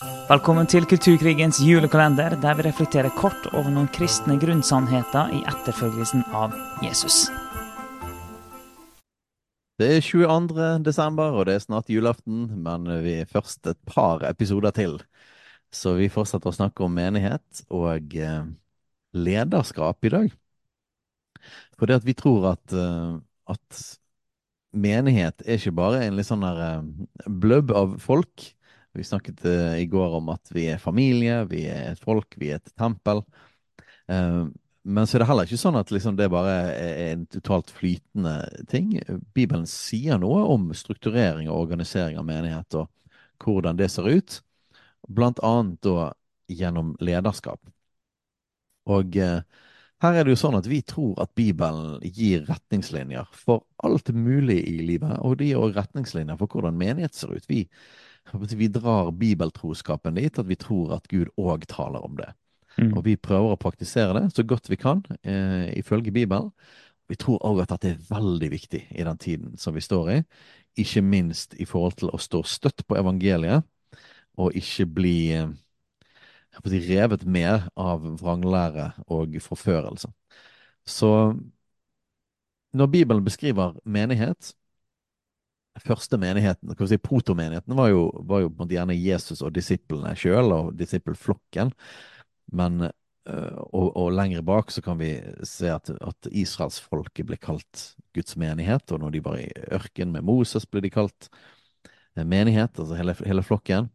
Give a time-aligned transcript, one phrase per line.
[0.00, 6.54] Velkommen til Kulturkrigens julekalender, der vi reflekterer kort over noen kristne grunnsannheter i etterfølgelsen av
[6.80, 7.26] Jesus.
[9.76, 10.68] Det er 22.
[10.86, 14.94] desember, og det er snart julaften, men vi er først et par episoder til.
[15.68, 18.46] Så vi fortsetter å snakke om menighet og eh,
[19.12, 20.30] lederskap i dag.
[21.76, 23.20] For det at vi tror at, eh,
[23.52, 23.82] at
[24.72, 26.88] menighet er ikke bare en litt sånn eh,
[27.28, 28.48] blubb av folk.
[28.96, 32.50] Vi snakket uh, i går om at vi er familie, vi er et folk, vi
[32.50, 33.22] er et tempel.
[34.10, 34.48] Uh,
[34.82, 38.34] men så er det heller ikke sånn at liksom, det bare er en totalt flytende
[38.70, 38.94] ting.
[39.36, 44.40] Bibelen sier noe om strukturering og organisering av menighet, og hvordan det ser ut.
[45.08, 46.10] Blant annet da
[46.50, 47.60] gjennom lederskap.
[48.90, 49.42] Og uh,
[50.00, 54.62] her er det jo sånn at vi tror at Bibelen gir retningslinjer for alt mulig
[54.64, 57.44] i livet, og det gir også retningslinjer for hvordan menighet ser ut.
[57.50, 57.66] Vi
[58.32, 62.30] vi drar bibeltroskapen dit at vi tror at Gud òg taler om det.
[62.78, 62.92] Mm.
[62.94, 66.50] Og vi prøver å praktisere det så godt vi kan, eh, ifølge Bibelen.
[67.10, 70.18] Vi tror òg at dette er veldig viktig i den tiden som vi står i.
[70.78, 73.64] Ikke minst i forhold til å stå støtt på evangeliet,
[74.38, 75.48] og ikke bli eh,
[76.62, 80.12] si, revet med av vranglære og forførelse.
[80.86, 81.34] Så
[82.72, 84.54] når Bibelen beskriver menighet,
[85.78, 91.72] første menigheten, si, protomenigheten, var jo, var jo gjerne Jesus og disiplene sjøl, og disippelflokken.
[92.52, 95.14] Men øh, og, og lenger bak så kan vi
[95.46, 100.26] se at, at israelsfolket ble kalt Guds menighet, og når de var i ørken med
[100.26, 101.30] Moses, ble de kalt
[102.16, 103.90] eh, menighet, altså hele, hele flokken.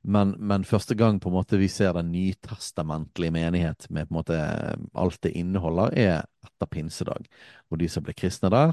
[0.00, 4.16] Men, men, første gang på en måte vi ser den nytestamentlige menighet med på en
[4.16, 4.38] måte
[4.96, 7.28] alt det inneholder, er etter pinsedag.
[7.68, 8.72] Og de som ble kristne der,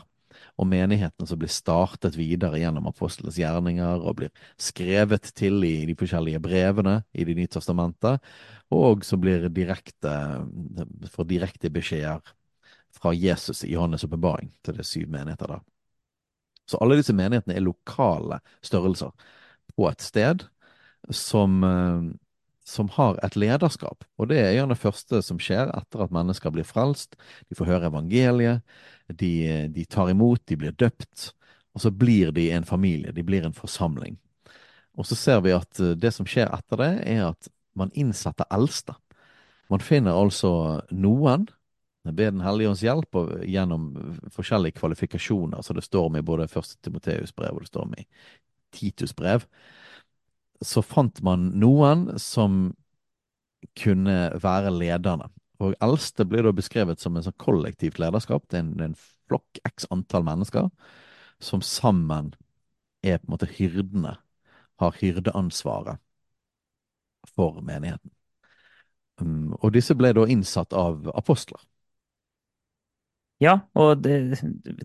[0.57, 5.95] og menigheten som blir startet videre gjennom apostlenes gjerninger og blir skrevet til i de
[5.97, 8.19] forskjellige brevene i Det nye testamentet,
[8.73, 10.13] og som blir direkte,
[11.13, 12.21] får direkte beskjeder
[12.97, 15.65] fra Jesus i Johannes' åpenbaring til det syv menigheter der.
[16.67, 19.13] Så alle disse menighetene er lokale størrelser
[19.75, 20.47] på et sted
[21.11, 22.13] som, eh,
[22.67, 24.03] som har et lederskap.
[24.19, 27.15] Og det er gjerne det første som skjer etter at mennesker blir frelst.
[27.47, 28.63] De får høre evangeliet,
[29.07, 29.33] de,
[29.71, 31.29] de, tar imot, de blir døpt,
[31.71, 34.17] og så blir de en familie, de blir en forsamling.
[34.97, 37.47] Og så ser vi at eh, det som skjer etter det, er at
[37.77, 38.97] man innsetter eldste.
[39.71, 41.47] Man finner altså noen
[42.07, 43.89] ved Den hellige ånds hjelp og gjennom
[44.31, 47.97] forskjellige kvalifikasjoner, så det står om i både første Timoteus brev og det står om
[47.99, 48.05] i
[48.71, 49.43] Titus brev,
[50.63, 52.71] så fant man noen som
[53.77, 55.29] kunne være lederne.
[55.63, 58.45] Og eldste blir da beskrevet som en sånn kollektivt lederskap.
[58.49, 60.69] Det er en, en flokk, x antall mennesker,
[61.41, 62.33] som sammen
[63.05, 64.17] er på en måte hyrdene.
[64.77, 65.97] Har hyrdeansvaret
[67.33, 68.11] for menigheten.
[69.17, 71.63] Um, og disse ble da innsatt av apostler.
[73.41, 74.39] Ja, og det,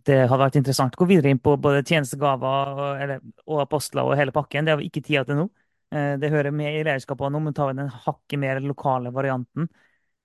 [0.04, 3.12] det, har vært interessant å gå videre inn på både tjenestegaver og,
[3.46, 4.66] og, apostler og hele pakken.
[4.66, 5.46] Det har vi ikke tid til nå.
[5.92, 9.68] Eh, det hører med i lederskapet nå, men tar vi den hakket mer lokale varianten.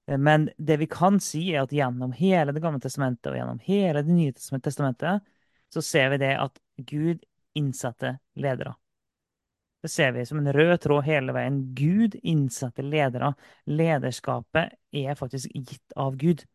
[0.08, 3.60] Eh, men det vi kan si, er at gjennom hele Det gamle testamentet og gjennom
[3.66, 5.24] hele Det nye testamentet,
[5.74, 7.24] så ser vi det at Gud
[7.58, 8.76] innsetter ledere.
[9.82, 11.60] Det ser vi som en rød tråd hele veien.
[11.76, 13.34] Gud innsetter ledere.
[13.66, 16.46] Lederskapet er faktisk gitt av Gud.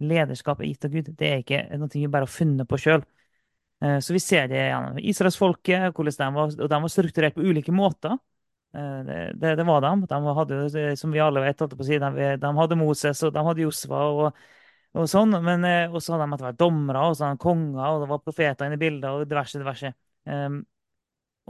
[0.00, 1.10] Lederskap er gitt av Gud.
[1.16, 3.04] Det er ikke noe vi bare har funnet på sjøl.
[3.84, 7.48] Eh, så vi ser det gjennom israelsfolket, hvordan de var, og de var strukturert på
[7.48, 8.18] ulike måter.
[8.74, 10.06] Eh, det, det, det, var dem.
[10.10, 14.44] De hadde, som vi alle vet, de, de, hadde Moses og de hadde Josfa og,
[14.98, 15.36] og sånn.
[15.44, 18.10] Men eh, så hadde de etter hvert dommere og så hadde de konger, og det
[18.10, 19.92] var profeter inne i bildet, og diverse, diverse.
[20.24, 20.62] Um,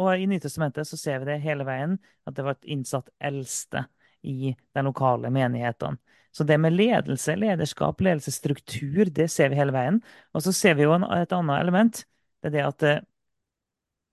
[0.02, 1.96] og i Nytestamentet så ser vi det hele veien,
[2.26, 3.86] at det var et innsatt eldste
[4.26, 6.00] i de lokale menighetene.
[6.34, 10.00] Så det med ledelse, lederskap, ledelsesstruktur, det ser vi hele veien.
[10.34, 12.00] Og så ser vi jo en, et annet element.
[12.42, 12.86] Det er det at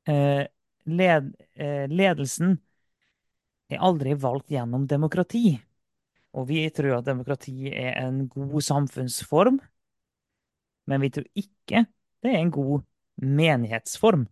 [0.06, 0.44] eh,
[0.86, 2.60] led, eh, ledelsen
[3.76, 5.56] er aldri valgt gjennom demokrati.
[6.38, 9.60] Og vi tror at demokrati er en god samfunnsform,
[10.90, 11.86] men vi tror ikke
[12.24, 12.86] det er en god
[13.22, 14.26] menighetsform.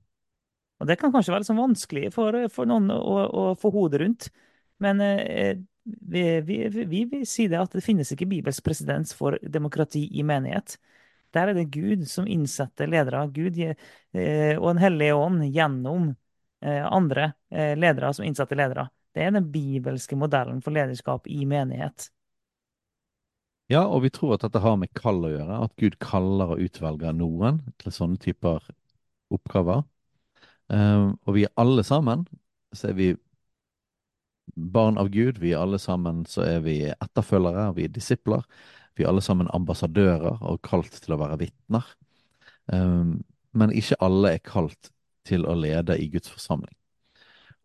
[0.79, 4.29] Og det kan kanskje være sånn vanskelig for, for noen å, å, få hodet rundt,
[4.79, 9.35] men eh, vi, vi, vi, vi sier det at det finnes ikke Bibels presedens for
[9.43, 10.77] demokrati i menighet.
[11.35, 16.13] Der er det Gud som innsetter ledere, Gud eh, og Den hellige ånd gjennom
[16.63, 18.87] eh, andre eh, ledere som innsetter ledere.
[19.19, 22.05] Det er den bibelske modellen for lederskap i menighet.
[23.69, 25.57] Ja, og vi tror at dette har med kall å gjøre.
[25.65, 28.63] At Gud kaller og utvelger noen til sånne typer
[29.35, 29.83] oppgaver.
[30.71, 32.23] Um, og vi er alle sammen
[32.71, 33.09] så er vi
[34.55, 35.41] barn av Gud.
[35.43, 38.47] Vi er alle sammen så er vi etterfølgere, vi er disipler.
[38.95, 41.91] Vi er alle sammen ambassadører og kalt til å være vitner.
[42.71, 43.19] Um,
[43.51, 44.93] men ikke alle er kalt
[45.27, 46.77] til å lede i Guds forsamling.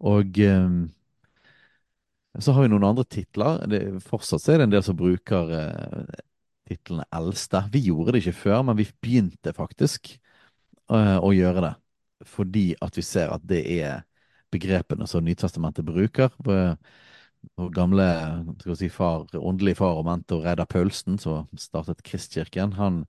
[0.03, 0.89] Og um,
[2.43, 3.63] så har vi noen andre titler.
[3.71, 6.23] Det, fortsatt er det en del som bruker eh,
[6.69, 7.63] titlene eldste.
[7.73, 11.73] Vi gjorde det ikke før, men vi begynte faktisk eh, å gjøre det.
[12.31, 14.03] Fordi at vi ser at det er
[14.55, 16.33] begrepene som Nytestamentet bruker.
[16.41, 18.07] Vår gamle
[18.63, 23.03] skal si, far, åndelige far og mentor Reidar Paulsen, som startet Kristkirken, han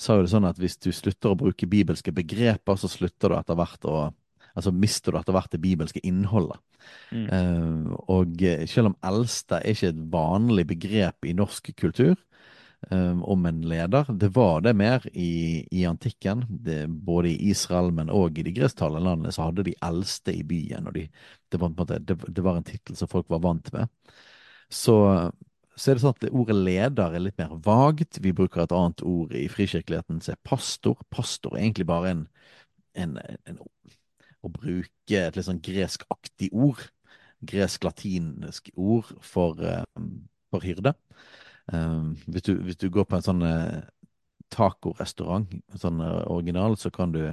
[0.00, 3.36] sa jo det sånn at hvis du slutter å bruke bibelske begreper, så slutter du
[3.38, 3.98] etter hvert å
[4.54, 6.60] Altså mister du etter hvert det bibelske innholdet.
[7.10, 7.26] Mm.
[7.26, 12.14] Uh, og selv om eldste er ikke et vanlig begrep i norsk kultur,
[12.90, 14.04] um, om en leder.
[14.08, 16.44] Det var det mer i, i antikken.
[16.48, 20.44] Det, både i Israel, men òg i de gresstalende landene, så hadde de eldste i
[20.46, 20.88] byen.
[20.88, 21.08] og de,
[21.48, 23.90] det, var måte, det, det, var en tittel som folk var vant med.
[24.72, 24.96] Så,
[25.76, 28.20] så er det sånn at ordet leder er litt mer vagt.
[28.22, 30.98] Vi bruker et annet ord i frikirkeligheten som er pastor.
[31.14, 32.26] Pastor er egentlig bare en,
[32.94, 33.18] en,
[33.48, 33.62] en
[34.44, 36.82] å bruke et litt sånn greskaktig ord.
[37.44, 39.60] Gresk-latinsk ord for,
[40.52, 40.94] for hyrde.
[41.72, 43.80] Um, hvis, du, hvis, du, går på en sånn uh,
[44.52, 47.26] tacorestaurant, sånn original, så kan du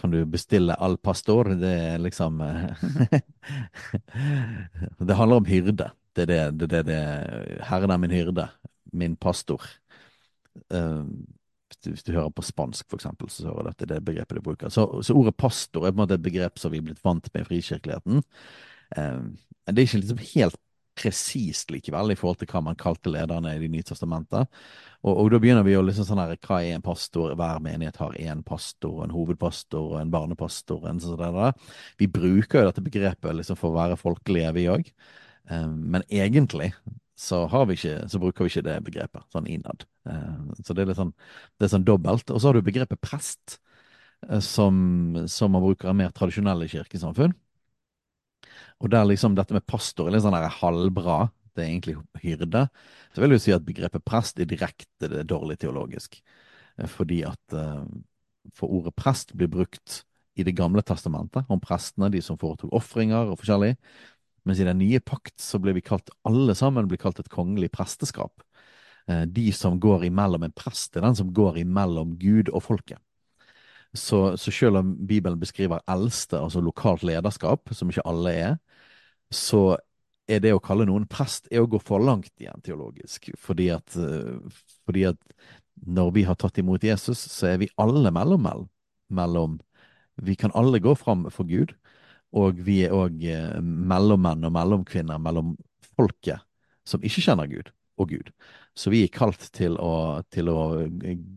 [0.00, 1.52] kan du bestille al pastor.
[1.60, 2.38] Det er liksom
[4.98, 5.90] Det handler om hyrde.
[6.16, 7.00] Det er det det, det, det
[7.68, 8.48] Herren er min hyrde.
[8.96, 9.60] Min pastor.
[11.78, 14.40] Hvis, du, hører på spansk, for eksempel, så hører du at det er det begrepet
[14.40, 14.72] du bruker.
[14.72, 17.30] Så, så, ordet pastor er på en måte et begrep som vi er blitt vant
[17.32, 18.24] med i frikirkeligheten.
[18.96, 19.22] Eh,
[19.70, 20.60] det er ikke liksom helt
[21.00, 24.48] presist likevel i forhold til hva man kalte lederne i Det nye testamentet.
[25.00, 27.32] Og, og, da begynner vi jo liksom sånn her, hva er en pastor?
[27.38, 30.84] Hver menighet har én pastor, en hovedpastor og en barnepastor.
[30.90, 31.54] En sånn der.
[32.00, 34.90] Vi bruker jo dette begrepet liksom for å være folkelige, vi òg.
[35.50, 36.72] Eh, men egentlig
[37.20, 39.84] så, ikke, så, bruker vi ikke det begrepet sånn innad.
[40.08, 41.12] Uh, så det er litt sånn,
[41.60, 42.32] det er sånn dobbelt.
[42.32, 43.58] Og så har du begrepet prest,
[44.30, 47.36] uh, som, som man bruker i mer tradisjonelle kirkesamfunn.
[48.80, 51.18] Og der liksom dette med pastor er litt sånn halvbra,
[51.52, 52.66] det er egentlig hyrde,
[53.12, 56.22] så vil jeg si at begrepet prest er direkte det er dårlig teologisk.
[56.78, 57.58] Eh, fordi at
[58.56, 60.04] For ordet prest blir brukt
[60.40, 63.74] i Det gamle testamentet om prestene, de som foretok ofringer og forskjellig.
[64.48, 67.70] Mens i den nye pakt så blir vi kalt, alle sammen blir kalt et kongelig
[67.74, 68.44] presteskap.
[69.10, 73.00] Uh, de som går imellom en prest, er den som går imellom Gud og folket.
[73.92, 78.58] Så, så selv om Bibelen beskriver eldste, altså lokalt lederskap, som ikke alle er,
[79.34, 79.76] så
[80.30, 83.32] er det å kalle noen prest er å gå for langt igjen teologisk.
[83.40, 85.18] Fordi at, eh, fordi at
[85.86, 88.68] når vi har tatt imot Jesus, så er vi alle mellom,
[89.10, 89.60] mellom
[90.20, 91.70] Vi kan alle gå fram for Gud,
[92.36, 95.54] og vi er òg eh, mellommenn og mellomkvinner mellom
[95.96, 96.42] folket
[96.86, 98.30] som ikke kjenner Gud, og Gud.
[98.78, 100.60] Så vi er kalt til å, til å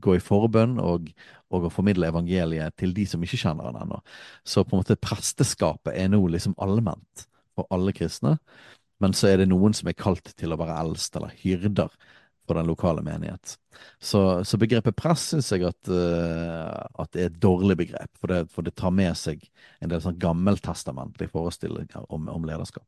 [0.04, 1.10] gå i forbønn og,
[1.50, 4.00] og, å formidle evangeliet til de som ikke kjenner han ennå.
[4.46, 7.26] Så på en måte presteskapet er nå liksom allment
[7.58, 8.38] for alle kristne.
[9.04, 11.92] Men så er det noen som er kalt til å være eldst, eller hyrder,
[12.48, 13.58] for den lokale menighet.
[14.00, 18.32] Så, så begrepet press syns jeg at, uh, at, det er et dårlig begrep, for
[18.32, 19.46] det, for det tar med seg
[19.84, 22.88] en del sånn gammeltestamentlige forestillinger om, om, lederskap.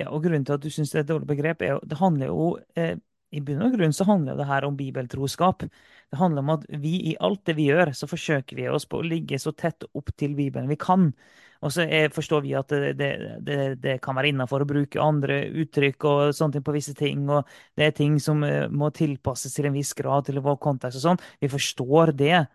[0.00, 2.32] Ja, og Grunnen til at du syns det er et dårlig begrep, er det handler
[2.32, 2.96] jo eh,
[3.30, 5.62] i bunn og grunn så handler det her om bibeltroskap.
[6.10, 8.98] Det handler om at vi i alt det vi gjør, så forsøker vi oss på
[8.98, 11.12] å ligge så tett opp til Bibelen vi kan.
[11.60, 13.10] Og så er, forstår vi at det, det,
[13.46, 17.26] det, det kan være innafor å bruke andre uttrykk og sånne ting på visse ting.
[17.28, 17.44] Og
[17.78, 21.04] det er ting som eh, må tilpasses til en viss grad, til vår kontekst og
[21.04, 21.22] sånn.
[21.42, 22.46] Vi forstår det.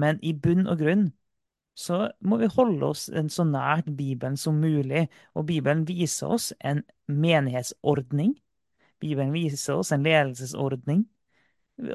[0.00, 1.08] Men i bunn og grunn
[1.80, 5.06] så må vi holde oss så nært Bibelen som mulig.
[5.34, 8.36] Og Bibelen viser oss en menighetsordning
[9.00, 11.04] Bibelen viser oss en ledelsesordning.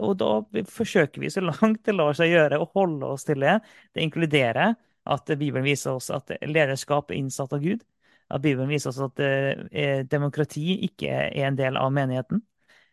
[0.01, 0.29] Og da
[0.71, 3.59] forsøker vi så langt det lar seg gjøre, å holde oss til det.
[3.93, 4.73] Det inkluderer
[5.05, 7.83] at Bibelen viser oss at lederskap er innsatt av Gud.
[8.33, 12.41] At Bibelen viser oss at eh, demokrati ikke er en del av menigheten.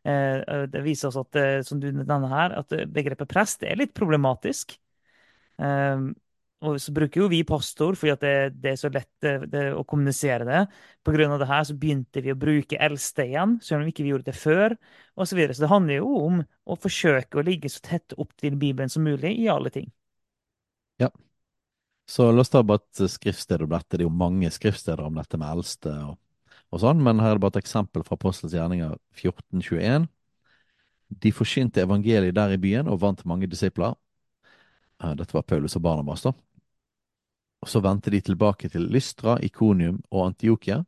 [0.04, 3.94] Eh, det viser oss at, eh, som du nevner her, at begrepet prest er litt
[3.96, 4.76] problematisk.
[6.62, 9.82] Og så bruker jo vi pastor fordi det, det er så lett det, det, å
[9.88, 10.60] kommunisere det.
[11.02, 14.04] På grunn av det her så begynte vi å bruke eldste igjen, selv om ikke
[14.06, 14.76] vi gjorde det før.
[15.16, 15.56] Og så, videre.
[15.58, 19.02] så det handler jo om å forsøke å ligge så tett opp til Bibelen som
[19.06, 19.90] mulig i alle ting.
[21.02, 21.10] Ja.
[22.06, 23.96] Så la oss ta bare et skriftsted om dette.
[23.96, 26.16] Det er jo mange skriftsteder om dette med eldste og,
[26.72, 30.06] og sånn, men her er det bare et eksempel fra Apostels gjerninger 1421.
[31.22, 33.98] De forsynte evangeliet der i byen og vant mange disipler.
[35.02, 36.32] Eh, dette var Paulus og Barnabas, da.
[37.62, 40.82] Og så vendte de tilbake til Lystra, Ikonium og Antiokia,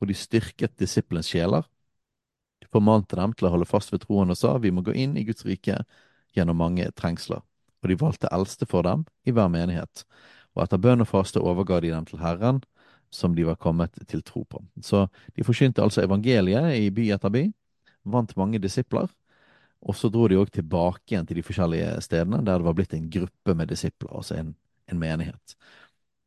[0.00, 1.66] og de styrket disiplens sjeler.
[2.62, 5.16] De formante dem til å holde fast ved troen og sa vi må gå inn
[5.18, 5.80] i Guds rike
[6.34, 7.42] gjennom mange trengsler.
[7.82, 10.04] Og de valgte eldste for dem i hver menighet.
[10.54, 12.62] Og etter bønn og faste overga de dem til Herren,
[13.12, 14.62] som de var kommet til tro på.
[14.80, 17.44] Så de forkynte altså evangeliet i by etter by,
[18.08, 19.10] vant mange disipler,
[19.82, 22.94] og så dro de òg tilbake igjen til de forskjellige stedene der det var blitt
[22.94, 24.54] en gruppe med disipler, altså en,
[24.86, 25.56] en menighet.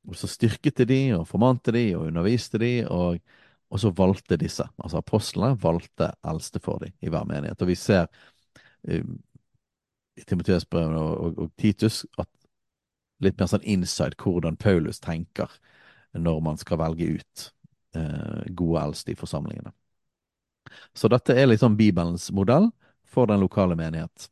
[0.05, 3.19] Og så styrket de de, og formante de, og underviste de, og,
[3.73, 7.61] og så valgte disse, altså apostlene, valgte eldste for de i hver menighet.
[7.61, 8.05] Og vi ser
[8.87, 9.15] um,
[10.15, 12.29] i Timoteus brev og, og, og, Titus at
[13.23, 15.51] litt mer sånn inside hvordan Paulus tenker
[16.15, 17.47] når man skal velge ut
[17.97, 19.73] uh, gode eldste i forsamlingene.
[20.95, 22.69] Så dette er liksom Bibelens modell
[23.05, 24.29] for den lokale menighet.